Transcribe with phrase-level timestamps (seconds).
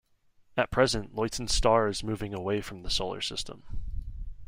[0.57, 3.61] At present, Luyten's Star is moving away from the Solar System.